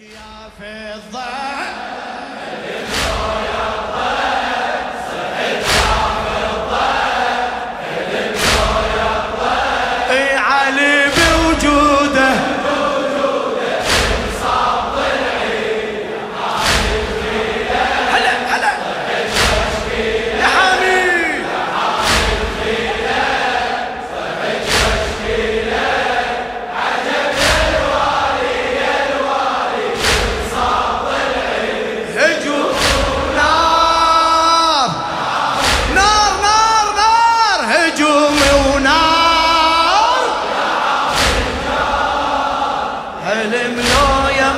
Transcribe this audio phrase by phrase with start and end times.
[0.00, 1.65] يا فضة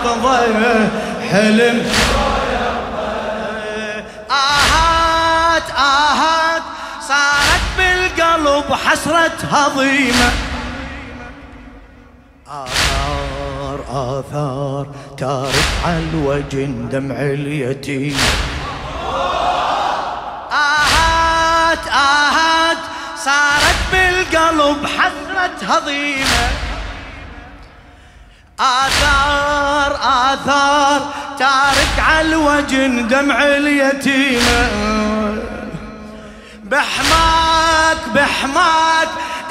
[0.05, 0.89] لو يقضي
[1.31, 1.87] حلم.
[4.31, 6.63] آهات آهات
[7.09, 10.31] صارت بالقلب حسرة هضيمة.
[12.49, 14.87] آثار آثار
[15.19, 18.17] تارك على الوجه دمع اليتيم.
[20.53, 22.79] آهات آهات
[23.25, 26.68] صارت بالقلب حسرة هضيمة.
[28.61, 31.01] آثار آثار
[31.39, 34.69] تارك على الوجه دمع اليتيمة
[36.65, 39.09] بحماك بحماك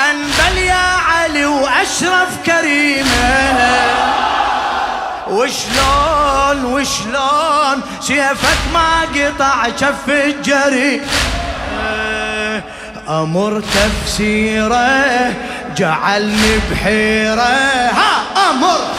[0.09, 3.47] أنبل يا علي وأشرف كريمة
[5.27, 11.01] وشلون وشلون سيفك ما قطع كف الجري
[13.09, 15.33] أمر تفسيره
[15.77, 17.41] جعلني بحيرة.
[17.41, 18.96] ها أمر.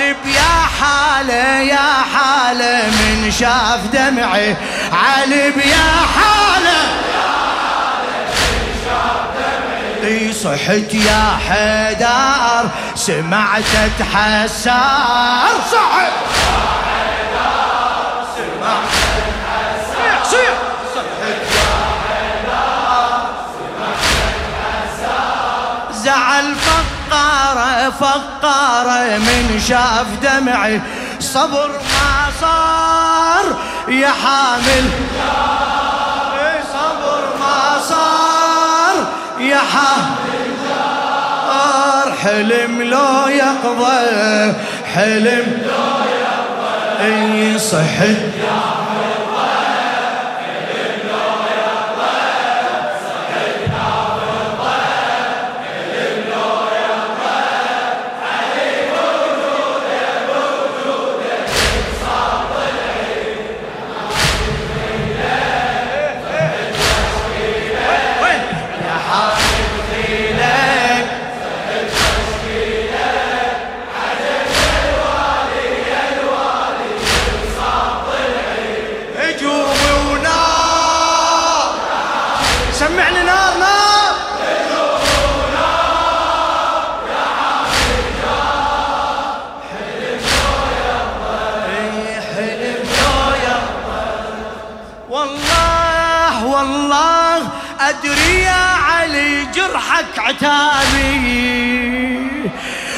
[0.00, 4.56] علي بيا حالة يا حالة من شاف دمعي.
[4.92, 6.80] علي بيا حالة
[10.04, 14.70] إي صحت يا حيدار سمعت اتحسر
[15.72, 16.12] صحت
[25.92, 26.54] زعل
[27.50, 30.80] فقارة فقارة من شاف دمعي
[31.20, 33.44] صبر ما صار
[33.88, 34.90] يا حامل.
[36.38, 39.06] إيه صبر ما صار
[39.40, 40.20] يا حامل.
[42.22, 44.54] حلم لو يقضى
[44.94, 47.04] حلم لو يقضى.
[47.04, 48.16] اي صحت
[96.50, 97.48] والله
[97.80, 101.70] أدري يا علي جرحك عتابي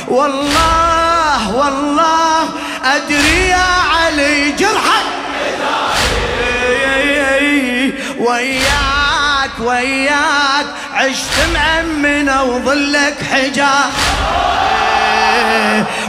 [0.09, 2.49] والله والله
[2.85, 5.07] أدري يا علي جرحك
[5.41, 6.33] عتابي
[8.19, 13.93] وياك وياك عشت مأمنة وظلك حجاب.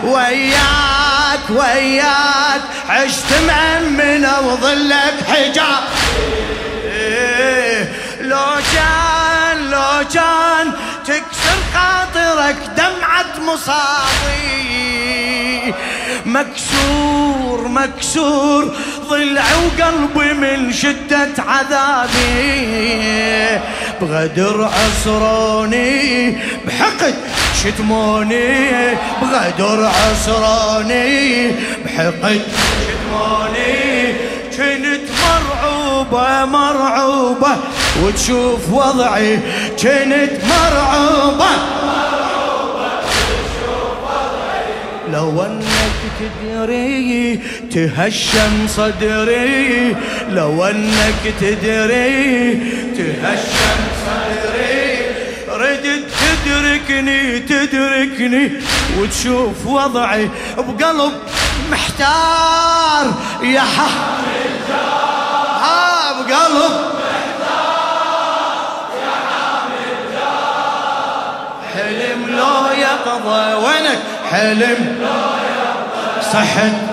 [0.04, 5.84] وياك وياك عشت مأمنة وظلك حجاب.
[8.34, 10.68] لو كان لو كان
[11.06, 14.54] تكسر خاطرك دمعة مصابي.
[16.26, 18.76] مكسور مكسور
[19.10, 22.90] ضلعي وقلبي من شدة عذابي.
[24.02, 27.16] بغدر عصروني بحقد
[27.64, 28.72] شتموني.
[29.22, 31.52] بغدر عصروني
[31.86, 32.42] بحقد
[32.82, 34.14] شتموني.
[34.58, 37.52] كنت مرعوبة مرعوبة
[38.02, 39.40] وتشوف وضعي
[39.82, 41.52] كنت مرعوبة.
[45.14, 47.40] لو أنك تدري
[47.72, 49.96] تهشم صدري
[50.30, 52.56] لو أنك تدري
[52.98, 55.06] تهشم صدري
[55.50, 58.52] ردت تدركني تدركني
[59.00, 61.14] وتشوف وضعي بقلب
[61.72, 63.06] محتار.
[63.44, 64.54] يا حامل
[65.62, 67.03] ها بقلب
[72.44, 74.00] لو يقضى ولك
[74.32, 74.98] حلم.
[76.34, 76.93] صحت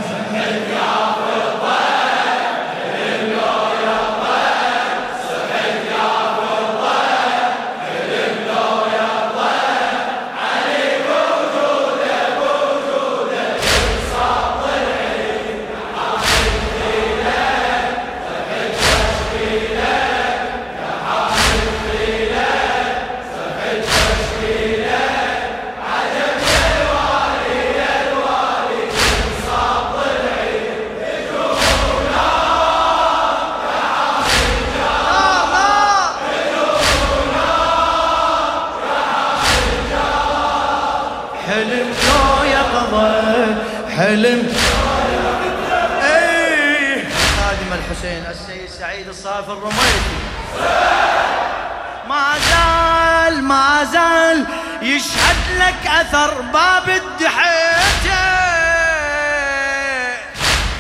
[56.00, 58.20] أثر باب الدحيته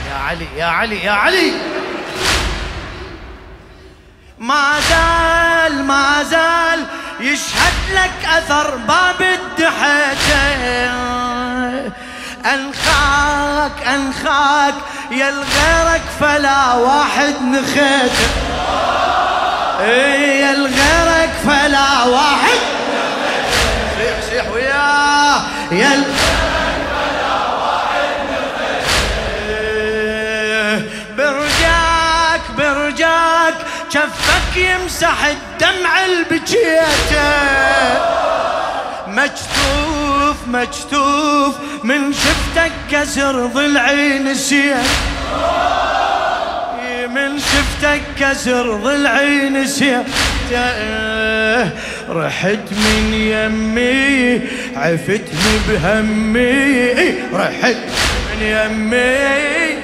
[0.08, 1.52] يا علي يا علي يا علي.
[4.38, 6.84] ما زال ما زال
[7.20, 10.90] يشهد لك أثر باب الدحيته
[12.54, 14.74] أنخاك أنخاك
[15.10, 18.30] يا الغيرك فلا واحد نخيته
[19.80, 22.79] اي يا الغيرك فلا واحد
[25.72, 26.04] يا
[31.16, 33.54] برجاك برجاك
[33.92, 37.30] كفك يمسح الدمع البجيته
[39.06, 44.76] مجتوف مجتوف من شفتك كسر ضلعي نسيت.
[47.08, 50.06] من شفتك كسر ضلعي نسيت.
[52.10, 54.40] رحت من يمي
[54.76, 56.92] عفتني بهمي
[57.34, 57.76] رحت
[58.26, 59.80] من يمي.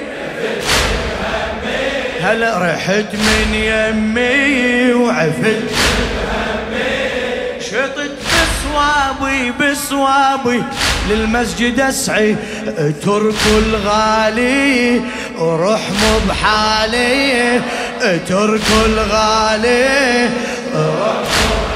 [2.21, 5.63] هلا رحت من يمي وعفت
[7.61, 10.63] شطت بصوابي بصوابي
[11.09, 12.35] للمسجد أسعي.
[13.03, 15.01] تركوا الغالي
[15.37, 17.61] وروح مو بحالي.
[18.27, 20.29] تركوا الغالي
[20.75, 21.66] روح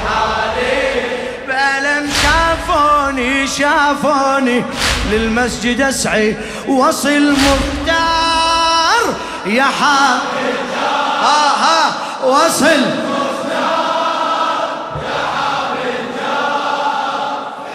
[3.58, 4.64] شافوني
[5.10, 6.36] للمسجد أسعي
[6.68, 9.14] وصل مختار.
[9.46, 10.22] يا حافظ
[11.22, 11.92] ها ها
[12.26, 12.82] وصل.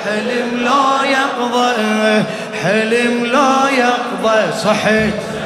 [0.06, 2.24] حلم لا يقضى
[2.64, 5.37] حلم لا يقضى صحيت.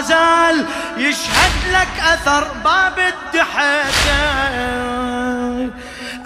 [0.00, 0.66] زال
[0.96, 4.50] يشهد لك أثر باب الدحيته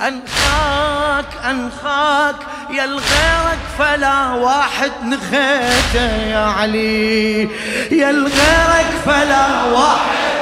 [0.08, 2.36] أنخاك أنخاك
[2.70, 7.42] يا الغيرك فلا واحد نخيته يا علي.
[7.90, 10.34] يا الغيرك فلا واحد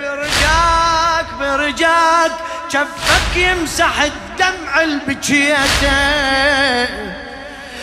[0.00, 2.32] برجاك برجاك
[2.68, 5.98] شفك يمسح الدمع البجيته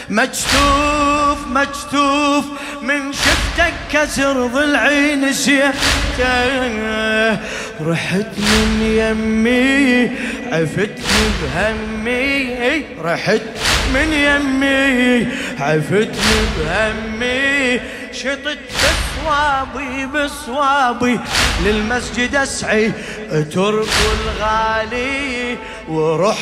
[0.09, 2.45] مجتوف مجتوف
[2.81, 5.75] من شفتك كسر ضلعي نسيته
[7.81, 10.11] رحت من يمي
[10.51, 12.85] عفتني بهمي.
[13.03, 13.41] رحت
[13.93, 15.27] من يمي
[15.59, 17.79] عفتني بهمي.
[18.13, 21.19] شطت بصوابي بصوابي.
[21.65, 22.91] للمسجد أسعي
[23.53, 26.37] ترك الغالي وروح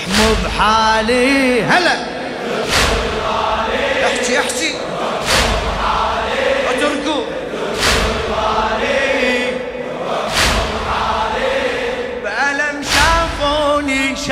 [0.46, 1.62] بحالي.
[1.62, 2.24] هلا!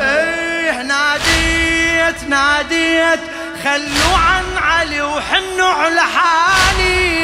[0.00, 3.20] إيه ناديت ناديت
[3.64, 7.20] خلوا عن علي وحنوا على حالي.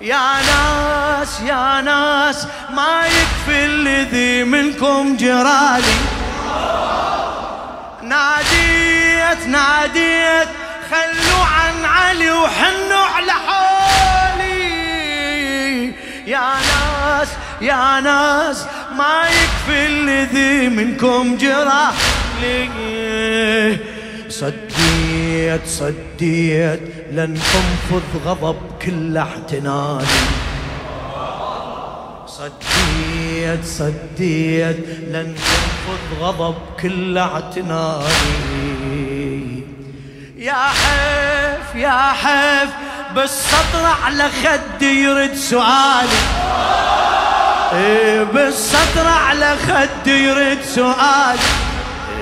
[0.00, 5.94] يا ناس يا ناس ما يكفي الذي منكم جرالي
[8.02, 10.48] ناديت ناديت
[10.90, 14.60] خلوا عن علي وحنوا على حالي.
[16.26, 16.89] يا ناس
[17.60, 22.70] يا ناس ما يكفي الذي منكم جرالي
[24.28, 26.80] صديت صديت
[27.12, 30.06] لن انفض غضب كل احتنالي
[32.26, 38.50] صديت صديت لن تنفض غضب كل اعتنائي
[40.36, 42.70] يا حيف يا حيف
[43.14, 46.18] بالسطر على خدي يرد سؤالي.
[47.72, 48.26] إيه
[49.06, 51.38] على خدي يرد سؤالي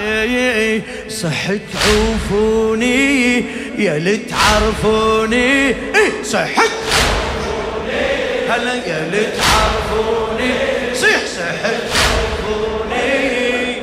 [0.01, 3.37] إيه صحت عوفوني
[3.79, 6.71] يا ليت تعرفوني إيه صحت.
[8.51, 10.55] هلا يا ليت تعرفوني
[10.95, 13.79] صيح صحت تعرفوني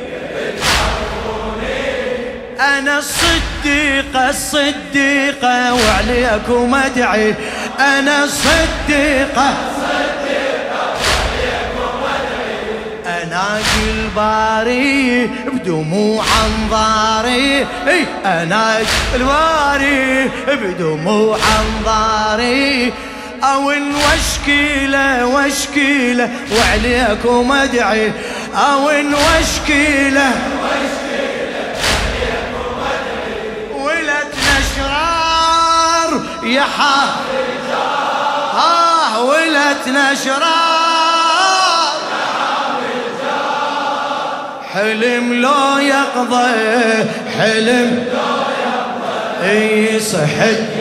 [2.60, 7.34] أنا الصديقة الصديقة وعليكم أدعي.
[7.80, 9.75] أنا الصديقة.
[13.56, 17.66] اناجي الباري بدموع أنظاري.
[17.88, 22.92] إي اناجي الباري بدموع أنظاري.
[23.44, 28.12] أو وشكيله وشكيله وعليكم أدعي.
[28.54, 28.90] أو
[34.76, 37.70] شرار يا حافظ
[38.54, 40.75] آه ولدنا شرار
[44.76, 46.46] حلم لو يقضى
[47.38, 48.18] حلم لو
[48.64, 49.50] يقضى.
[49.50, 50.75] إي صحت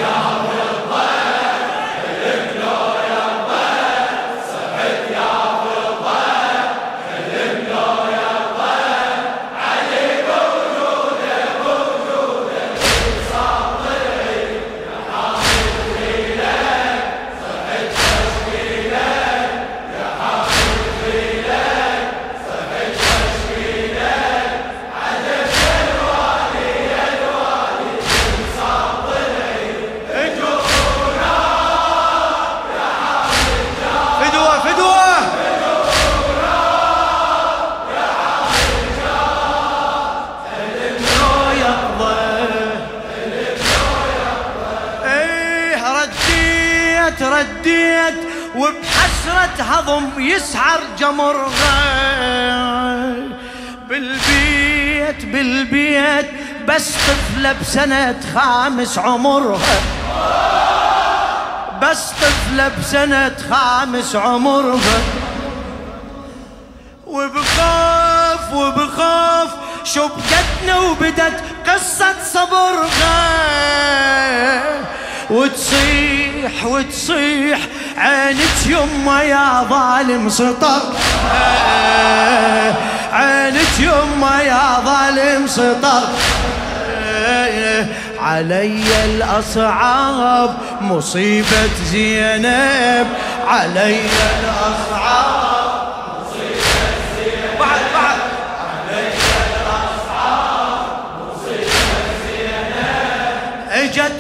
[49.88, 51.76] هضم يسحر جمرها
[53.90, 56.26] بالبيت بالبيت
[56.68, 59.82] بس طفلة بسنة خامس عمرها
[61.82, 65.00] بس طفلة بسنة خامس عمرها
[67.08, 69.50] وبخاف وبخاف
[69.84, 73.26] شو بكتنا وبدت قصة صبرها
[75.30, 77.60] وتصيح وتصيح
[77.98, 80.82] عينك يما يا ظالم سطر.
[83.14, 86.04] عينك يما يا ظالم سطر.
[88.20, 93.08] علي الأصعاب مصيبة زينب.
[93.48, 94.02] علي
[94.40, 95.88] الأصعاب
[96.20, 96.86] مصيبة
[97.18, 97.60] زينب.
[97.60, 98.18] بعد بعد
[103.72, 104.12] اجت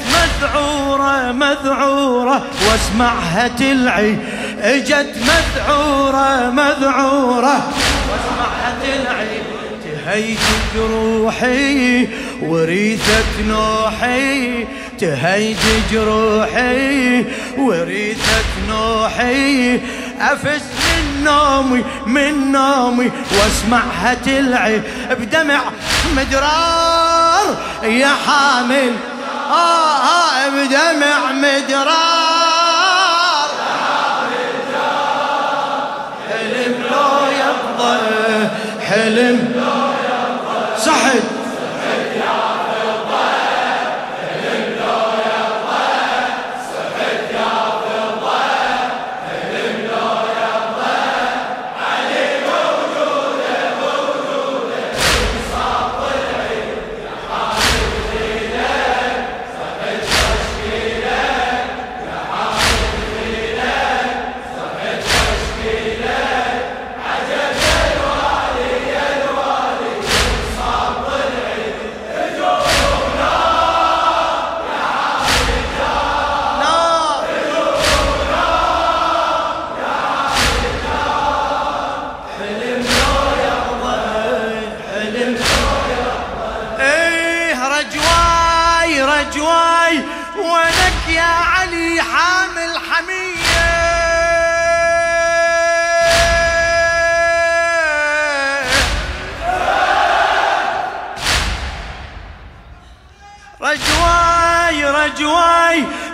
[0.95, 2.45] مذعورة مذعورة.
[2.67, 4.17] واسمعها تلعي.
[4.61, 7.71] إجت مذعورة مذعورة.
[8.09, 9.39] واسمعها تلعي.
[9.83, 10.37] تهيج
[10.75, 12.07] جروحي
[12.41, 14.65] وريثة نوحي.
[14.99, 15.57] تهيج
[15.91, 17.25] جروحي
[17.57, 19.79] وريثة نوحي.
[20.19, 23.11] أفس من نومي من نومي.
[23.31, 24.81] واسمعها تلعي.
[25.09, 25.61] بدمع
[26.15, 29.14] مدرار يا حامل.
[29.45, 32.24] آه آه بدمع مدرار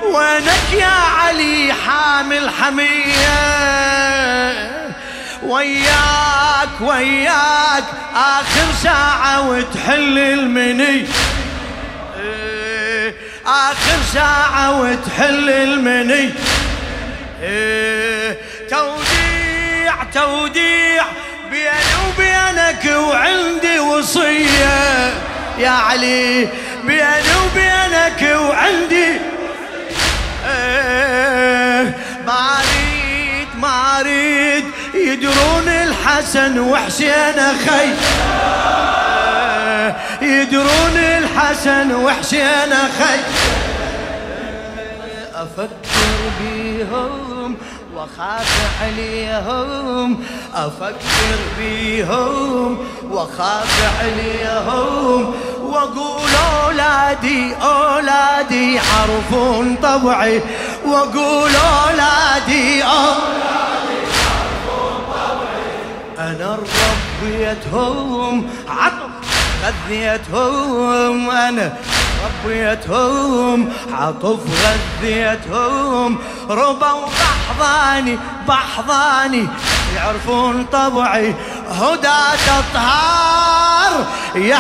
[0.04, 3.52] وينك يا علي حامل حمية؟
[5.44, 7.84] وياك وياك
[8.16, 10.84] آخر ساعة وتحل المني.
[10.84, 11.08] إيه،
[13.46, 16.34] آخر ساعة وتحل المني.
[17.42, 18.38] إيه،
[18.70, 21.04] توديع توديع
[21.52, 25.14] بيني وبينك وعندي وصية.
[25.58, 26.48] يا علي
[26.84, 29.20] بيني وبينك وعندي.
[32.26, 37.94] ما أريد ما أريد يدرون الحسن وحسين أخي.
[40.32, 43.20] يدرون الحسن وحسين أخي
[45.36, 47.58] أفكر بيهم
[47.96, 50.24] وأخاف عليهم.
[50.56, 52.78] أفكر بيهم
[53.10, 55.34] وأخاف عليهم.
[55.62, 56.30] واقول
[56.64, 60.42] اولادي أولادي يعرفون طبعي.
[60.86, 66.30] واقول اولادي أولادي يعرفون طبعي.
[66.30, 66.58] أنا
[67.24, 69.31] ربيتهم عطف.
[69.64, 71.74] غذيتهم أنا
[72.26, 76.18] ربيتهم عطف غذيتهم.
[76.50, 79.48] ربا وبحضاني بحضاني
[79.96, 81.36] يعرفون طبعي.
[81.82, 84.60] هدى تطهار يا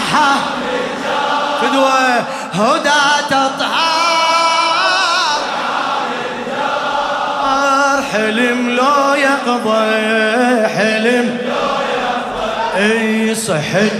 [1.61, 2.19] فدوة
[2.53, 3.81] هدى تطهار
[8.11, 13.91] حلم لو يقضي حلم لو يقضي إي صحت.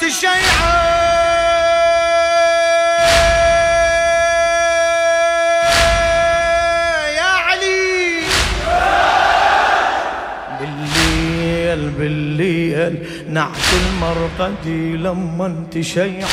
[0.00, 0.34] تشيعه
[7.18, 8.20] يا علي.
[10.60, 16.28] بالليل بالليل نعت المرقدي لما تشيعه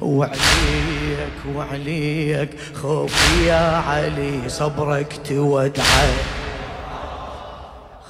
[0.00, 6.39] وعليك وعليك خوفي يا علي صبرك تودعه.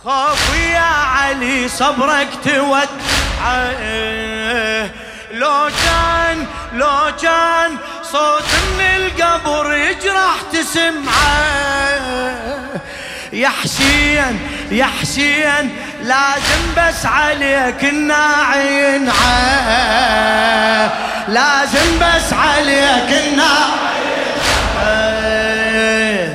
[0.04, 2.90] خوفي يا علي صبرك تودعه
[5.32, 7.76] لو كان لو كان
[8.12, 8.44] صوت
[8.78, 12.00] من القبر يجرح تسمعه.
[13.32, 18.98] يا حسين يا حسين لازم بس عليك الناعي
[21.28, 23.80] لازم بس عليك الناعي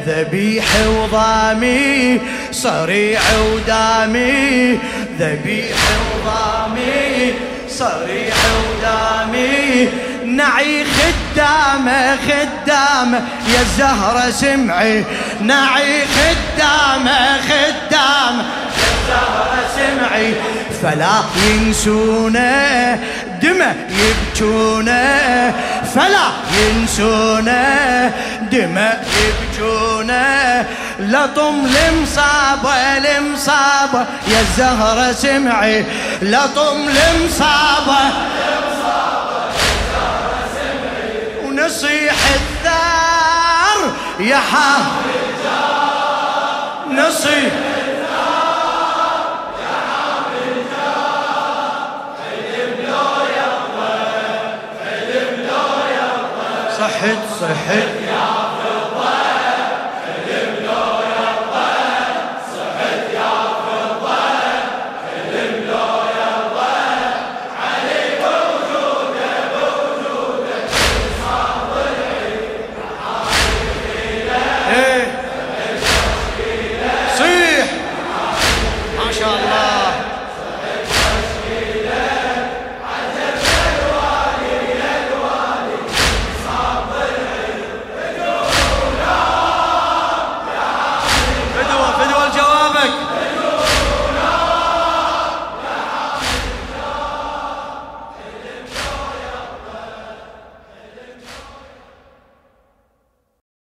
[0.07, 2.21] ذبيح وضامي
[2.55, 3.19] صريع
[3.53, 4.79] ودامي
[5.19, 7.33] ذبيح وضامي
[7.69, 9.89] صريع ودامي
[10.25, 13.21] نعي خدامه خدامه
[13.53, 15.03] يا الزهرة سمعي.
[15.41, 18.43] نعي خدامه خدامه
[18.79, 20.33] يا الزهرة سمعي.
[20.81, 22.99] فلا ينسونه
[23.41, 25.53] دمه يبكونه
[25.95, 26.27] فلا
[26.59, 28.11] ينسونه
[28.51, 30.65] دمه يبكونه
[30.99, 35.85] لطم المصابة المصابة يا الزهرة سمعي.
[36.21, 37.99] لطم المصابة
[41.43, 44.91] ونصيح الثار يا حافظ.
[46.91, 47.53] نصيح
[56.79, 57.94] صحت صحت